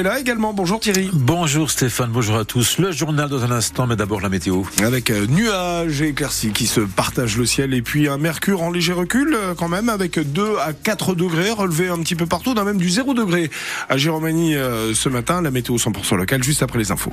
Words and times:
Et 0.00 0.02
là 0.02 0.18
également, 0.18 0.54
bonjour 0.54 0.80
Thierry. 0.80 1.10
Bonjour 1.12 1.70
Stéphane, 1.70 2.10
bonjour 2.10 2.36
à 2.36 2.46
tous. 2.46 2.78
Le 2.78 2.92
journal 2.92 3.28
dans 3.28 3.44
un 3.44 3.50
instant, 3.50 3.86
mais 3.86 3.94
d'abord 3.94 4.22
la 4.22 4.30
météo. 4.30 4.62
Avec 4.82 5.10
euh, 5.10 5.26
nuages 5.26 6.00
et 6.00 6.08
éclaircies 6.08 6.52
qui 6.52 6.66
se 6.66 6.80
partagent 6.80 7.36
le 7.36 7.44
ciel 7.44 7.74
et 7.74 7.82
puis 7.82 8.08
un 8.08 8.16
mercure 8.16 8.62
en 8.62 8.70
léger 8.70 8.94
recul 8.94 9.34
euh, 9.34 9.52
quand 9.54 9.68
même 9.68 9.90
avec 9.90 10.18
2 10.18 10.56
à 10.60 10.72
4 10.72 11.14
degrés 11.14 11.50
relevé 11.50 11.88
un 11.88 11.98
petit 11.98 12.14
peu 12.14 12.24
partout, 12.24 12.54
dans 12.54 12.64
même 12.64 12.78
du 12.78 12.88
0 12.88 13.12
degré 13.12 13.50
à 13.90 13.98
Giromanie 13.98 14.56
euh, 14.56 14.94
ce 14.94 15.10
matin. 15.10 15.42
La 15.42 15.50
météo 15.50 15.76
100% 15.76 16.16
locale 16.16 16.42
juste 16.42 16.62
après 16.62 16.78
les 16.78 16.90
infos. 16.90 17.12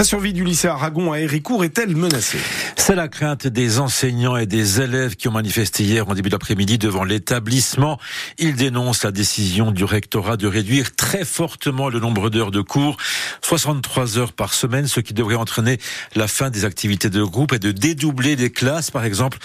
La 0.00 0.04
survie 0.04 0.32
du 0.32 0.44
lycée 0.44 0.66
Aragon 0.66 1.12
à 1.12 1.18
Héricourt 1.18 1.62
est-elle 1.62 1.94
menacée? 1.94 2.38
C'est 2.78 2.94
la 2.94 3.06
crainte 3.06 3.46
des 3.46 3.80
enseignants 3.80 4.38
et 4.38 4.46
des 4.46 4.80
élèves 4.80 5.14
qui 5.14 5.28
ont 5.28 5.32
manifesté 5.32 5.82
hier 5.82 6.08
en 6.08 6.14
début 6.14 6.30
d'après-midi 6.30 6.78
devant 6.78 7.04
l'établissement. 7.04 7.98
Ils 8.38 8.56
dénoncent 8.56 9.04
la 9.04 9.10
décision 9.10 9.72
du 9.72 9.84
rectorat 9.84 10.38
de 10.38 10.46
réduire 10.46 10.96
très 10.96 11.26
fortement 11.26 11.90
le 11.90 12.00
nombre 12.00 12.30
d'heures 12.30 12.50
de 12.50 12.62
cours, 12.62 12.96
63 13.42 14.16
heures 14.16 14.32
par 14.32 14.54
semaine, 14.54 14.86
ce 14.86 15.00
qui 15.00 15.12
devrait 15.12 15.34
entraîner 15.34 15.76
la 16.14 16.28
fin 16.28 16.48
des 16.48 16.64
activités 16.64 17.10
de 17.10 17.22
groupe 17.22 17.52
et 17.52 17.58
de 17.58 17.70
dédoubler 17.70 18.36
les 18.36 18.50
classes. 18.50 18.90
Par 18.90 19.04
exemple, 19.04 19.36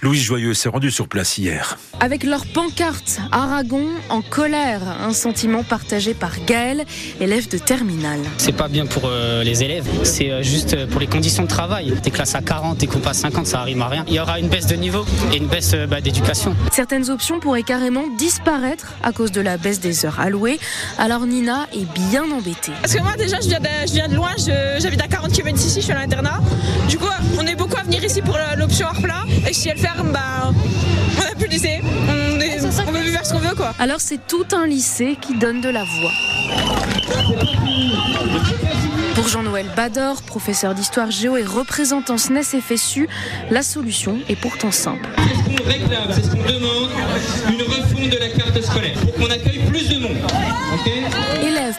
Louis 0.00 0.20
Joyeux 0.20 0.54
s'est 0.54 0.68
rendu 0.68 0.92
sur 0.92 1.08
place 1.08 1.38
hier. 1.38 1.76
Avec 1.98 2.22
leur 2.22 2.46
pancarte, 2.46 3.18
Aragon 3.32 3.88
en 4.10 4.22
colère, 4.22 4.80
un 5.00 5.12
sentiment 5.12 5.64
partagé 5.64 6.14
par 6.14 6.38
Gaël, 6.44 6.84
élève 7.20 7.48
de 7.48 7.58
terminale. 7.58 8.20
C'est 8.38 8.56
pas 8.56 8.68
bien 8.68 8.86
pour 8.86 9.06
euh, 9.06 9.42
les 9.42 9.64
élèves 9.64 9.88
c'est 10.04 10.30
euh, 10.30 10.42
juste 10.42 10.86
pour 10.86 11.00
les 11.00 11.06
conditions 11.06 11.42
de 11.42 11.48
travail. 11.48 11.92
Des 12.02 12.10
classes 12.10 12.34
à 12.34 12.42
40 12.42 12.82
et 12.82 12.86
qu'on 12.86 13.00
passe 13.00 13.18
50, 13.18 13.46
ça 13.46 13.60
arrive 13.60 13.80
à 13.80 13.88
rien. 13.88 14.04
Il 14.06 14.14
y 14.14 14.20
aura 14.20 14.38
une 14.38 14.48
baisse 14.48 14.66
de 14.66 14.76
niveau 14.76 15.04
et 15.32 15.38
une 15.38 15.46
baisse 15.46 15.72
euh, 15.74 15.86
bah, 15.86 16.00
d'éducation. 16.00 16.54
Certaines 16.72 17.10
options 17.10 17.40
pourraient 17.40 17.62
carrément 17.62 18.04
disparaître 18.18 18.92
à 19.02 19.12
cause 19.12 19.32
de 19.32 19.40
la 19.40 19.56
baisse 19.56 19.80
des 19.80 20.04
heures 20.06 20.20
allouées. 20.20 20.58
Alors 20.98 21.26
Nina 21.26 21.66
est 21.72 21.86
bien 22.10 22.24
embêtée. 22.30 22.72
Parce 22.80 22.94
que 22.94 23.02
moi 23.02 23.16
déjà 23.16 23.40
je 23.40 23.48
viens 23.48 23.60
de, 23.60 23.66
je 23.86 23.92
viens 23.92 24.08
de 24.08 24.14
loin, 24.14 24.30
j'habite 24.78 25.02
à 25.02 25.08
40 25.08 25.32
km 25.32 25.56
d'ici, 25.56 25.80
je 25.80 25.84
suis 25.84 25.92
à 25.92 25.98
l'internat. 25.98 26.40
Du 26.88 26.98
coup 26.98 27.06
on 27.38 27.46
est 27.46 27.56
beaucoup 27.56 27.76
à 27.76 27.82
venir 27.82 28.04
ici 28.04 28.22
pour 28.22 28.38
l'option 28.56 28.86
hors 28.86 29.00
plat 29.00 29.24
et 29.48 29.52
si 29.52 29.68
elle 29.68 29.78
ferme, 29.78 30.12
bah, 30.12 30.52
on 31.18 31.22
n'a 31.22 31.34
plus 31.36 31.48
de 31.48 31.52
lycée. 31.52 31.80
On, 32.08 32.40
est, 32.40 32.60
on 32.86 32.92
veut 32.92 33.02
faire 33.02 33.26
ce 33.26 33.32
qu'on 33.32 33.38
veut 33.38 33.54
quoi. 33.54 33.74
Alors 33.78 34.00
c'est 34.00 34.26
tout 34.26 34.46
un 34.52 34.66
lycée 34.66 35.16
qui 35.20 35.34
donne 35.34 35.60
de 35.60 35.68
la 35.68 35.84
voix. 35.84 36.12
Pour 39.24 39.32
Jean-Noël 39.32 39.70
Bador, 39.74 40.20
professeur 40.20 40.74
d'histoire 40.74 41.10
géo 41.10 41.38
et 41.38 41.44
représentant 41.44 42.18
SNES 42.18 42.60
FSU, 42.60 43.08
la 43.50 43.62
solution 43.62 44.18
est 44.28 44.36
pourtant 44.36 44.70
simple. 44.70 45.08
C'est 45.16 45.34
ce 45.34 45.56
qu'on 45.56 45.64
réclame, 45.66 46.12
c'est 46.12 46.24
ce 46.24 46.28
qu'on 46.28 46.42
demande, 46.42 46.90
une 47.48 47.62
refonte 47.62 48.10
de 48.10 48.18
la 48.18 48.28
carte 48.28 48.60
scolaire 48.60 48.92
pour 49.00 49.14
qu'on 49.14 49.30
accueille. 49.30 49.53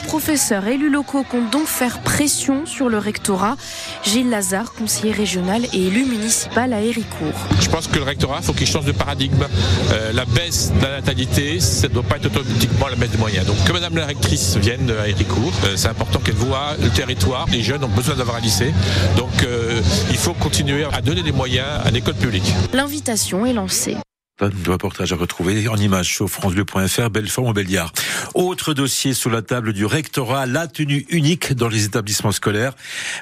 Professeurs, 0.07 0.65
élus 0.67 0.89
locaux 0.89 1.23
comptent 1.23 1.51
donc 1.51 1.67
faire 1.67 1.99
pression 1.99 2.65
sur 2.65 2.89
le 2.89 2.97
rectorat. 2.97 3.57
Gilles 4.03 4.29
Lazare, 4.29 4.73
conseiller 4.73 5.11
régional 5.11 5.65
et 5.73 5.87
élu 5.87 6.05
municipal 6.05 6.71
à 6.73 6.81
Héricourt. 6.81 7.33
Je 7.59 7.69
pense 7.69 7.87
que 7.87 7.97
le 7.97 8.03
rectorat, 8.03 8.41
faut 8.41 8.53
qu'il 8.53 8.67
change 8.67 8.85
de 8.85 8.91
paradigme. 8.91 9.45
Euh, 9.91 10.13
la 10.13 10.25
baisse 10.25 10.71
de 10.71 10.81
la 10.83 11.01
natalité, 11.01 11.59
ça 11.59 11.87
ne 11.87 11.93
doit 11.93 12.03
pas 12.03 12.17
être 12.17 12.27
automatiquement 12.27 12.87
la 12.87 12.95
baisse 12.95 13.09
des 13.11 13.17
moyens. 13.17 13.45
Donc 13.45 13.57
que 13.65 13.73
Madame 13.73 13.97
la 13.97 14.05
rectrice 14.05 14.55
vienne 14.57 14.91
à 14.91 15.07
Héricourt, 15.07 15.53
euh, 15.65 15.75
c'est 15.75 15.89
important 15.89 16.19
qu'elle 16.19 16.35
voit 16.35 16.75
le 16.81 16.89
territoire. 16.89 17.47
Les 17.51 17.63
jeunes 17.63 17.83
ont 17.83 17.89
besoin 17.89 18.15
d'avoir 18.15 18.37
un 18.37 18.41
lycée. 18.41 18.73
Donc 19.17 19.43
euh, 19.43 19.81
il 20.11 20.17
faut 20.17 20.33
continuer 20.33 20.85
à 20.85 21.01
donner 21.01 21.23
des 21.23 21.33
moyens 21.33 21.67
à 21.83 21.91
l'école 21.91 22.15
publique. 22.15 22.53
L'invitation 22.73 23.45
est 23.45 23.53
lancée. 23.53 23.97
Le 24.41 24.49
reportage 24.69 25.13
à 25.13 25.15
retrouver 25.15 25.69
en 25.69 25.77
image 25.77 26.13
sur 26.13 26.29
francebleu.fr, 26.29 27.09
Belfort 27.09 27.45
ou 27.45 27.53
Béliard. 27.53 27.93
Autre 28.33 28.73
dossier 28.73 29.13
sous 29.13 29.29
la 29.29 29.41
table 29.41 29.71
du 29.71 29.85
rectorat, 29.85 30.45
la 30.45 30.67
tenue 30.67 31.05
unique 31.07 31.53
dans 31.53 31.69
les 31.69 31.85
établissements 31.85 32.33
scolaires. 32.33 32.73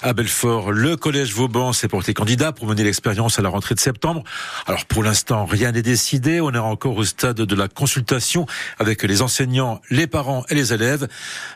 À 0.02 0.14
Belfort, 0.14 0.72
le 0.72 0.97
collège 0.97 1.31
Vauban 1.31 1.72
s'est 1.72 1.88
porté 1.88 2.16
candidat 2.16 2.52
pour 2.52 2.66
mener 2.66 2.84
l'expérience 2.84 3.38
à 3.38 3.44
la 3.44 3.50
rentrée 3.50 3.75
de 3.75 3.79
septembre. 3.79 4.24
Alors 4.66 4.85
pour 4.85 5.03
l'instant, 5.03 5.46
rien 5.46 5.72
n'est 5.72 5.84
décidé. 5.84 6.41
On 6.41 6.51
est 6.51 6.57
encore 6.57 6.97
au 6.97 7.06
stade 7.06 7.35
de 7.35 7.56
la 7.56 7.68
consultation 7.68 8.47
avec 8.80 9.03
les 9.03 9.22
enseignants, 9.22 9.81
les 9.91 10.07
parents 10.07 10.45
et 10.50 10.56
les 10.56 10.74
élèves. 10.74 11.07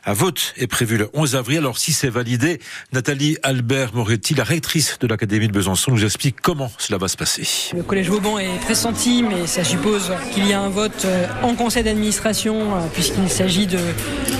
Un 0.06 0.14
vote 0.14 0.54
est 0.58 0.68
prévu 0.68 0.98
le 0.98 1.10
11 1.14 1.36
avril. 1.36 1.58
Alors 1.58 1.80
si 1.80 1.94
c'est 1.94 2.10
validé, 2.10 2.62
Nathalie 2.94 3.40
Albert 3.42 3.96
Moretti, 3.96 4.36
la 4.36 4.44
rectrice 4.44 5.00
de 5.00 5.08
l'Académie 5.08 5.48
de 5.48 5.54
Besançon, 5.54 5.94
nous 5.94 6.06
explique 6.06 6.42
comment 6.42 6.72
cela 6.78 7.00
va 7.00 7.08
se 7.08 7.18
passer. 7.18 7.48
Le 7.76 7.82
collège 7.82 8.12
Vauban 8.12 8.38
est 8.38 8.60
pressenti, 8.60 9.24
mais 9.24 9.47
ça 9.48 9.64
suppose 9.64 10.12
qu'il 10.34 10.48
y 10.48 10.54
a 10.54 10.60
un 10.60 10.70
vote 10.70 11.06
euh, 11.06 11.26
en 11.42 11.56
conseil 11.56 11.84
d'administration 11.84 12.56
euh, 12.56 12.80
puisqu'il 12.94 13.30
s'agit 13.30 13.66
de 13.66 13.80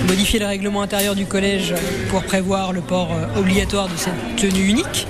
modifier 0.06 0.38
le 0.38 0.46
règlement 0.46 0.82
intérieur 0.82 1.14
du 1.14 1.24
collège 1.24 1.74
pour 2.10 2.22
prévoir 2.22 2.72
le 2.72 2.82
port 2.82 3.08
euh, 3.12 3.40
obligatoire 3.40 3.88
de 3.88 3.96
cette 3.96 4.36
tenue 4.36 4.66
unique. 4.66 5.06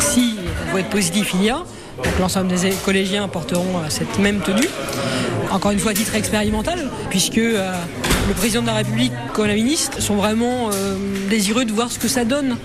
Si 0.00 0.36
vote 0.72 0.84
positif 0.86 1.32
il 1.34 1.44
y 1.44 1.50
a, 1.50 1.64
donc 2.04 2.18
l'ensemble 2.20 2.48
des 2.48 2.70
collégiens 2.84 3.26
porteront 3.28 3.80
cette 3.88 4.18
même 4.18 4.40
tenue. 4.40 4.68
Encore 5.50 5.70
une 5.70 5.78
fois, 5.78 5.92
titre 5.92 6.14
expérimental, 6.14 6.90
puisque 7.10 7.40
le 8.28 8.34
président 8.34 8.62
de 8.62 8.66
la 8.66 8.74
République 8.74 9.12
comme 9.32 9.46
la 9.46 9.54
ministre 9.54 10.00
sont 10.00 10.16
vraiment 10.16 10.70
euh, 10.72 10.96
désireux 11.28 11.64
de 11.64 11.72
voir 11.72 11.90
ce 11.90 11.98
que 11.98 12.08
ça 12.08 12.24
donne. 12.24 12.56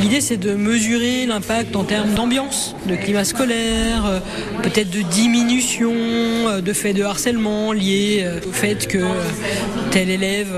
L'idée 0.00 0.20
c'est 0.20 0.36
de 0.36 0.54
mesurer 0.54 1.26
l'impact 1.26 1.76
en 1.76 1.84
termes 1.84 2.14
d'ambiance, 2.14 2.74
de 2.86 2.96
climat 2.96 3.24
scolaire, 3.24 4.06
euh, 4.06 4.20
peut-être 4.62 4.90
de 4.90 5.02
diminution 5.02 5.92
euh, 5.92 6.60
de 6.60 6.72
faits 6.72 6.96
de 6.96 7.02
harcèlement 7.02 7.72
liés 7.72 8.26
au 8.48 8.52
fait 8.52 8.86
que 8.88 8.98
tel 9.90 10.10
élève 10.10 10.54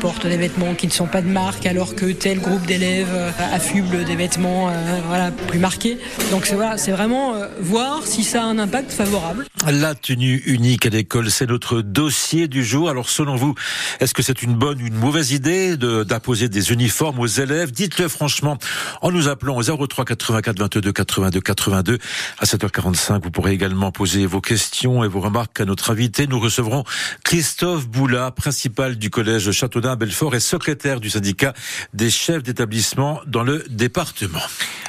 porte 0.00 0.26
des 0.26 0.36
vêtements 0.36 0.74
qui 0.74 0.86
ne 0.86 0.92
sont 0.92 1.06
pas 1.06 1.20
de 1.20 1.28
marque 1.28 1.66
alors 1.66 1.94
que 1.94 2.06
tel 2.06 2.38
groupe 2.40 2.64
d'élèves 2.66 3.14
affuble 3.52 4.04
des 4.04 4.16
vêtements 4.16 4.70
voilà, 5.08 5.30
plus 5.30 5.58
marqués. 5.58 5.98
Donc 6.30 6.46
c'est 6.46 6.54
voilà, 6.54 6.76
vraiment 6.76 7.34
voir 7.60 8.06
si 8.06 8.24
ça 8.24 8.42
a 8.42 8.46
un 8.46 8.58
impact 8.58 8.92
favorable. 8.92 9.46
La 9.66 9.94
tenue 9.94 10.42
unique 10.46 10.86
à 10.86 10.88
l'école, 10.90 11.30
c'est 11.30 11.48
notre 11.48 11.82
dossier 11.82 12.48
du 12.48 12.64
jour. 12.64 12.88
Alors 12.88 13.10
selon 13.10 13.36
vous, 13.36 13.54
est-ce 14.00 14.14
que 14.14 14.22
c'est 14.22 14.42
une 14.42 14.54
bonne 14.54 14.80
ou 14.80 14.86
une 14.86 14.94
mauvaise 14.94 15.32
idée 15.32 15.76
d'imposer 15.76 16.48
des 16.48 16.72
uniformes 16.72 17.18
aux 17.18 17.26
élèves? 17.26 17.72
Dites-le 17.72 18.08
franchement 18.08 18.58
en 19.02 19.10
nous 19.10 19.28
appelant 19.28 19.56
au 19.56 19.62
03 19.62 20.04
84 20.04 20.58
22 20.58 20.92
82 20.92 21.40
82 21.40 21.98
à 22.38 22.44
7h45. 22.44 23.22
Vous 23.22 23.30
pourrez 23.30 23.52
également 23.52 23.90
poser 23.90 24.26
vos 24.26 24.40
questions 24.40 25.02
et 25.02 25.08
vos 25.08 25.20
remarques 25.20 25.60
à 25.60 25.64
notre 25.64 25.90
invité. 25.90 26.26
Nous 26.26 26.38
recevrons 26.38 26.84
Christophe 27.24 27.88
Boula, 27.88 28.30
principal 28.30 28.96
du 28.96 29.10
collège 29.10 29.50
Châteaudun 29.50 29.96
Belfort 29.96 30.34
et 30.34 30.40
secrétaire 30.40 31.00
du 31.00 31.10
syndicat 31.10 31.52
des 31.92 32.10
chefs 32.10 32.42
d'établissement 32.42 33.20
dans 33.26 33.42
le 33.42 33.64
département. 33.68 34.42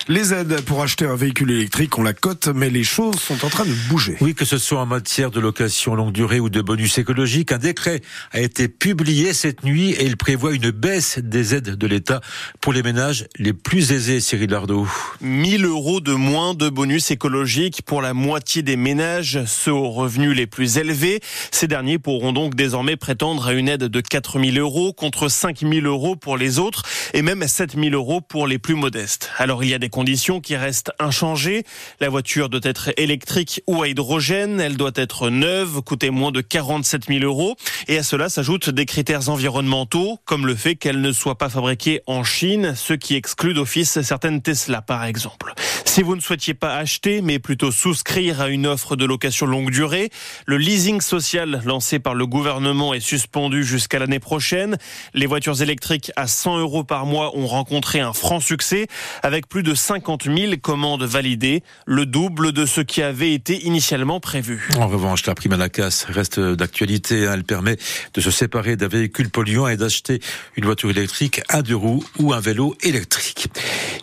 Les 0.08 0.34
aides 0.34 0.62
pour 0.62 0.82
acheter 0.82 1.06
un 1.06 1.16
véhicule 1.16 1.52
électrique, 1.52 1.98
on 2.00 2.04
la 2.04 2.14
cote, 2.14 2.48
mais 2.48 2.70
les 2.70 2.84
choses 2.84 3.20
sont 3.20 3.46
en 3.46 3.50
train 3.50 3.66
de 3.66 3.74
bouger. 3.90 4.18
Oui, 4.22 4.34
que 4.34 4.46
ce 4.46 4.58
soit 4.58 4.80
en 4.80 4.88
matière 4.88 5.30
de 5.30 5.40
location 5.40 5.94
longue 5.94 6.12
durée 6.12 6.40
ou 6.40 6.50
de 6.50 6.62
bonus 6.62 6.98
écologique, 6.98 7.52
un 7.52 7.60
décret 7.60 8.02
a 8.32 8.40
été 8.40 8.68
publié 8.68 8.99
cette 9.34 9.64
nuit 9.64 9.92
et 9.92 10.04
il 10.04 10.18
prévoit 10.18 10.54
une 10.54 10.72
baisse 10.72 11.20
des 11.20 11.56
aides 11.56 11.76
de 11.76 11.88
l'État 11.88 12.20
pour 12.60 12.74
les 12.74 12.84
ménages 12.84 13.28
les 13.38 13.54
plus 13.54 13.94
aisés, 13.94 14.20
Cyril 14.20 14.50
Lardot. 14.50 14.88
1000 15.22 15.66
euros 15.66 16.02
de 16.02 16.12
moins 16.12 16.54
de 16.54 16.68
bonus 16.68 17.10
écologique 17.10 17.82
pour 17.86 18.02
la 18.02 18.14
moitié 18.14 18.62
des 18.62 18.76
ménages, 18.76 19.46
ceux 19.46 19.72
aux 19.72 19.90
revenus 19.90 20.36
les 20.36 20.48
plus 20.48 20.78
élevés. 20.78 21.22
Ces 21.50 21.68
derniers 21.68 21.98
pourront 21.98 22.34
donc 22.34 22.56
désormais 22.56 22.98
prétendre 22.98 23.48
à 23.48 23.54
une 23.54 23.70
aide 23.70 23.86
de 23.86 24.02
4000 24.02 24.60
euros 24.60 24.92
contre 24.92 25.30
5000 25.30 25.86
euros 25.86 26.18
pour 26.18 26.36
les 26.36 26.60
autres 26.60 26.84
et 27.14 27.22
même 27.22 27.48
7000 27.48 27.94
euros 27.94 28.20
pour 28.20 28.48
les 28.48 28.60
plus 28.60 28.76
modestes. 28.76 29.30
Alors 29.38 29.64
il 29.64 29.70
y 29.70 29.74
a 29.74 29.80
des 29.80 29.90
conditions 29.90 30.42
qui 30.42 30.58
restent 30.58 30.92
inchangées. 31.00 31.64
La 32.02 32.10
voiture 32.10 32.50
doit 32.50 32.60
être 32.64 32.90
électrique 32.98 33.62
ou 33.66 33.82
à 33.82 33.88
hydrogène. 33.88 34.60
Elle 34.60 34.76
doit 34.76 34.92
être 34.96 35.30
neuve, 35.30 35.82
coûter 35.84 36.10
moins 36.10 36.34
de 36.34 36.42
47 36.42 37.06
000 37.08 37.24
euros. 37.24 37.56
Et 37.88 37.98
à 37.98 38.04
cela 38.04 38.28
s'ajoutent 38.28 38.70
des 38.70 38.89
critères 38.90 39.30
environnementaux, 39.30 40.18
comme 40.26 40.48
le 40.48 40.56
fait 40.56 40.76
qu'elle 40.76 41.00
ne 41.00 41.12
soit 41.12 41.38
pas 41.38 41.48
fabriquée 41.48 42.02
en 42.08 42.24
Chine, 42.24 42.74
ce 42.76 42.94
qui 42.94 43.16
exclut 43.16 43.54
d'office 43.54 44.02
certaines 44.02 44.42
Tesla, 44.42 44.82
par 44.82 45.06
exemple. 45.06 45.54
Si 45.90 46.04
vous 46.04 46.16
ne 46.16 46.22
souhaitiez 46.22 46.54
pas 46.54 46.76
acheter, 46.76 47.22
mais 47.24 47.40
plutôt 47.40 47.72
souscrire 47.72 48.42
à 48.42 48.50
une 48.50 48.68
offre 48.68 48.96
de 48.96 49.06
location 49.06 49.48
longue 49.48 49.72
durée, 49.72 50.12
le 50.46 50.58
leasing 50.58 51.02
social 51.02 51.64
lancé 51.66 51.98
par 51.98 52.14
le 52.14 52.28
gouvernement 52.28 52.94
est 52.94 53.00
suspendu 53.00 53.64
jusqu'à 53.64 53.98
l'année 53.98 54.20
prochaine. 54.20 54.78
Les 55.16 55.26
voitures 55.26 55.64
électriques 55.64 56.12
à 56.16 56.28
100 56.28 56.60
euros 56.60 56.84
par 56.84 57.08
mois 57.08 57.36
ont 57.36 57.48
rencontré 57.48 58.02
un 58.02 58.14
franc 58.14 58.40
succès, 58.40 58.86
avec 59.24 59.50
plus 59.50 59.64
de 59.64 59.74
50 59.74 60.26
000 60.26 60.58
commandes 60.62 61.02
validées, 61.04 61.64
le 61.88 62.06
double 62.06 62.52
de 62.52 62.68
ce 62.68 62.82
qui 62.82 63.02
avait 63.02 63.34
été 63.34 63.66
initialement 63.66 64.20
prévu. 64.20 64.70
En 64.78 64.88
revanche, 64.88 65.26
la 65.26 65.34
prime 65.34 65.54
à 65.54 65.58
la 65.58 65.70
casse 65.70 66.06
reste 66.08 66.40
d'actualité. 66.40 67.22
Elle 67.22 67.44
permet 67.44 67.78
de 68.14 68.22
se 68.22 68.30
séparer 68.30 68.76
d'un 68.76 68.90
véhicule 68.90 69.32
polluant 69.32 69.68
et 69.68 69.76
d'acheter 69.76 70.22
une 70.56 70.66
voiture 70.66 70.92
électrique, 70.92 71.42
un 71.50 71.64
deux 71.64 71.76
roues 71.76 72.04
ou 72.20 72.32
un 72.32 72.40
vélo 72.40 72.76
électrique. 72.84 73.48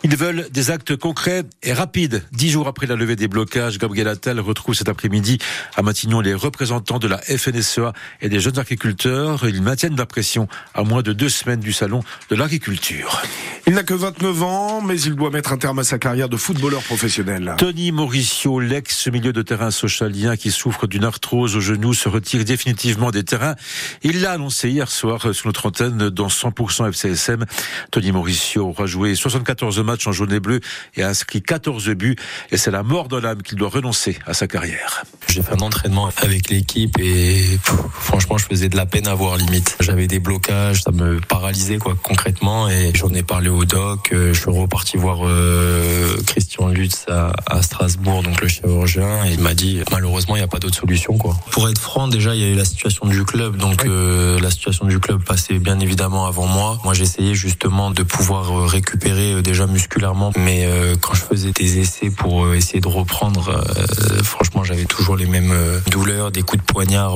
Ils 0.03 0.17
veulent 0.17 0.49
des 0.51 0.69
actes 0.69 0.97
concrets 0.97 1.43
et 1.63 1.76
rapides. 1.77 2.23
Dix 2.31 2.49
jours 2.49 2.67
après 2.67 2.87
la 2.87 2.95
levée 2.95 3.15
des 3.15 3.27
blocages, 3.27 3.77
Gabriel 3.77 4.07
Attal 4.07 4.39
retrouve 4.39 4.73
cet 4.73 4.89
après-midi 4.89 5.37
à 5.75 5.83
Matignon 5.83 6.21
les 6.21 6.33
représentants 6.33 6.97
de 6.97 7.07
la 7.07 7.19
FNSEA 7.19 7.93
et 8.21 8.29
des 8.29 8.39
jeunes 8.39 8.57
agriculteurs. 8.57 9.47
Ils 9.47 9.61
maintiennent 9.61 9.95
la 9.95 10.07
pression 10.07 10.47
à 10.73 10.83
moins 10.83 11.03
de 11.03 11.13
deux 11.13 11.29
semaines 11.29 11.59
du 11.59 11.73
salon 11.73 12.03
de 12.31 12.35
l'agriculture. 12.35 13.21
Il 13.67 13.73
n'a 13.73 13.83
que 13.83 13.93
29 13.93 14.43
ans, 14.43 14.81
mais 14.81 14.99
il 14.99 15.13
doit 15.15 15.29
mettre 15.29 15.53
un 15.53 15.57
terme 15.57 15.77
à 15.77 15.83
sa 15.83 15.99
carrière 15.99 16.29
de 16.29 16.37
footballeur 16.37 16.81
professionnel. 16.81 17.53
Tony 17.59 17.91
Mauricio, 17.91 18.59
l'ex-milieu 18.59 19.31
de 19.31 19.43
terrain 19.43 19.69
socialien 19.69 20.35
qui 20.35 20.49
souffre 20.49 20.87
d'une 20.87 21.03
arthrose 21.03 21.55
au 21.55 21.59
genou, 21.59 21.93
se 21.93 22.09
retire 22.09 22.43
définitivement 22.43 23.11
des 23.11 23.23
terrains. 23.23 23.55
Il 24.01 24.21
l'a 24.21 24.31
annoncé 24.31 24.69
hier 24.69 24.89
soir 24.89 25.33
sur 25.35 25.45
notre 25.45 25.67
antenne 25.67 26.09
dans 26.09 26.27
100% 26.27 26.89
FCSM. 26.89 27.45
Tony 27.91 28.11
Mauricio 28.11 28.67
aura 28.67 28.87
joué 28.87 29.13
74 29.13 29.79
matchs 29.81 30.07
en 30.07 30.11
jaune 30.11 30.33
et 30.33 30.39
bleu 30.39 30.59
et 30.95 31.03
a 31.03 31.09
inscrit 31.09 31.43
14 31.43 31.66
buts. 31.95 32.15
Et 32.51 32.57
c'est 32.57 32.71
la 32.71 32.83
mort 32.83 33.07
de 33.07 33.17
l'âme 33.17 33.41
qu'il 33.41 33.57
doit 33.57 33.69
renoncer 33.69 34.17
à 34.25 34.33
sa 34.33 34.47
carrière. 34.47 35.03
J'ai 35.27 35.41
fait 35.41 35.53
un 35.53 35.59
entraînement 35.59 36.09
avec 36.17 36.49
l'équipe 36.49 36.97
et 36.99 37.59
franchement, 37.91 38.37
je 38.37 38.45
faisais 38.45 38.69
de 38.69 38.75
la 38.75 38.85
peine 38.85 39.07
à 39.07 39.13
voir 39.13 39.37
limite. 39.37 39.77
J'avais 39.79 40.07
des 40.07 40.19
blocages, 40.19 40.83
ça 40.83 40.91
me 40.91 41.19
paralysait 41.19 41.77
quoi 41.77 41.95
concrètement 42.01 42.69
et 42.69 42.91
j'en 42.93 43.13
ai 43.13 43.23
parlé 43.23 43.49
au 43.49 43.65
doc. 43.65 44.09
Euh, 44.13 44.33
je 44.33 44.39
suis 44.39 44.51
reparti 44.51 44.97
voir 44.97 45.19
euh, 45.23 46.17
Christian 46.25 46.46
Lutz 46.77 47.05
à, 47.09 47.33
à, 47.47 47.61
Strasbourg, 47.61 48.23
donc 48.23 48.41
le 48.41 48.47
chirurgien, 48.47 49.25
et 49.25 49.33
il 49.33 49.39
m'a 49.39 49.53
dit 49.53 49.81
malheureusement 49.91 50.35
il 50.35 50.39
n'y 50.39 50.45
a 50.45 50.47
pas 50.47 50.59
d'autre 50.59 50.77
solution 50.77 51.17
quoi. 51.17 51.35
Pour 51.51 51.67
être 51.69 51.79
franc, 51.79 52.07
déjà 52.07 52.35
il 52.35 52.41
y 52.41 52.43
a 52.43 52.47
eu 52.47 52.55
la 52.55 52.65
situation 52.65 53.07
du 53.07 53.23
club, 53.25 53.57
donc 53.57 53.85
euh, 53.85 54.39
la 54.39 54.51
situation 54.51 54.85
du 54.85 54.99
club 54.99 55.23
passait 55.23 55.59
bien 55.59 55.79
évidemment 55.79 56.25
avant 56.25 56.45
moi. 56.47 56.79
Moi 56.83 56.93
j'essayais 56.93 57.35
justement 57.35 57.91
de 57.91 58.03
pouvoir 58.03 58.51
euh, 58.51 58.65
récupérer 58.65 59.33
euh, 59.33 59.41
déjà 59.41 59.65
musculairement, 59.67 60.31
mais 60.37 60.65
euh, 60.65 60.95
quand 60.99 61.13
je 61.13 61.21
faisais 61.21 61.51
des 61.51 61.79
essais 61.79 62.09
pour 62.09 62.53
essayer 62.53 62.79
de 62.79 62.87
reprendre, 62.87 63.63
franchement 64.23 64.63
j'avais 64.63 64.85
toujours 64.85 65.15
les 65.15 65.25
mêmes 65.25 65.53
douleurs, 65.89 66.31
des 66.31 66.41
coups 66.41 66.61
de 66.63 66.71
poignard 66.71 67.15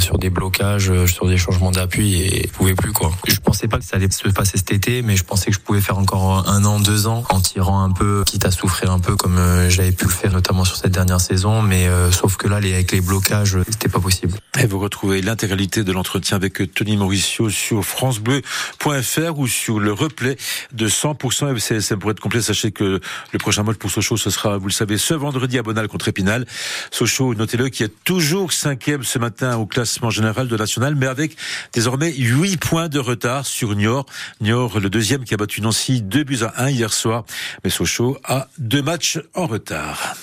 sur 0.00 0.18
des 0.18 0.30
blocages, 0.30 0.92
sur 1.06 1.26
des 1.26 1.36
changements 1.36 1.70
d'appui 1.70 2.20
et 2.22 2.48
je 2.48 2.52
pouvais 2.52 2.74
plus 2.74 2.92
quoi. 2.92 3.12
Je 3.26 3.38
pensais 3.38 3.68
pas 3.68 3.78
que 3.78 3.84
ça 3.84 3.96
allait 3.96 4.10
se 4.10 4.28
passer 4.28 4.58
cet 4.58 4.72
été, 4.72 5.02
mais 5.02 5.16
je 5.16 5.24
pensais 5.24 5.46
que 5.46 5.54
je 5.54 5.60
pouvais 5.60 5.80
faire 5.80 5.98
encore 5.98 6.48
un 6.48 6.64
an, 6.64 6.80
deux 6.80 7.06
ans 7.06 7.24
en 7.30 7.40
tirant 7.40 7.82
un 7.82 7.90
peu, 7.90 8.24
quitte 8.24 8.44
à 8.44 8.50
souffrir 8.50 8.90
un 8.90 8.97
peu 8.98 9.16
comme 9.16 9.38
j'avais 9.68 9.92
pu 9.92 10.04
le 10.04 10.10
faire 10.10 10.32
notamment 10.32 10.64
sur 10.64 10.76
cette 10.76 10.92
dernière 10.92 11.20
saison, 11.20 11.62
mais 11.62 11.88
sauf 12.10 12.36
que 12.36 12.48
là 12.48 12.56
avec 12.56 12.92
les 12.92 13.00
blocages, 13.00 13.56
c'était 13.68 13.88
pas 13.88 14.00
possible. 14.00 14.38
Et 14.60 14.66
vous 14.66 14.78
retrouvez 14.78 15.22
l'intégralité 15.22 15.84
de 15.84 15.92
l'entretien 15.92 16.36
avec 16.36 16.74
Tony 16.74 16.96
Mauricio 16.96 17.50
sur 17.50 17.84
francebleu.fr 17.84 19.38
ou 19.38 19.46
sur 19.46 19.78
le 19.78 19.92
replay 19.92 20.36
de 20.72 20.88
100% 20.88 21.54
FCSM. 21.56 21.98
Pour 21.98 22.10
être 22.10 22.20
complet, 22.20 22.42
sachez 22.42 22.72
que 22.72 23.00
le 23.32 23.38
prochain 23.38 23.62
match 23.62 23.76
pour 23.76 23.90
Sochaux, 23.90 24.16
ce 24.16 24.30
sera, 24.30 24.58
vous 24.58 24.66
le 24.66 24.72
savez, 24.72 24.98
ce 24.98 25.14
vendredi 25.14 25.58
à 25.58 25.62
Bonal 25.62 25.86
contre 25.88 26.08
Épinal. 26.08 26.46
Sochaux, 26.90 27.34
notez-le, 27.34 27.68
qui 27.68 27.84
est 27.84 27.92
toujours 28.04 28.52
cinquième 28.52 29.04
ce 29.04 29.18
matin 29.18 29.56
au 29.56 29.66
classement 29.66 30.10
général 30.10 30.48
de 30.48 30.56
National, 30.56 30.94
mais 30.94 31.06
avec 31.06 31.36
désormais 31.72 32.12
8 32.12 32.56
points 32.56 32.88
de 32.88 32.98
retard 32.98 33.46
sur 33.46 33.76
Niort. 33.76 34.06
Niort, 34.40 34.80
le 34.80 34.90
deuxième 34.90 35.24
qui 35.24 35.34
a 35.34 35.36
battu 35.36 35.60
Nancy 35.60 36.02
2 36.02 36.24
buts 36.24 36.40
à 36.42 36.64
1 36.64 36.70
hier 36.70 36.92
soir. 36.92 37.24
Mais 37.62 37.70
Sochaux 37.70 38.18
a 38.24 38.48
deux 38.58 38.82
matchs 38.88 39.20
en 39.32 39.46
retard. 39.46 40.16